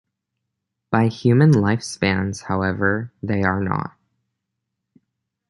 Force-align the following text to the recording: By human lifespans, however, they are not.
By 0.89 1.09
human 1.09 1.51
lifespans, 1.51 2.41
however, 2.45 3.13
they 3.21 3.43
are 3.43 3.59
not. 3.61 3.91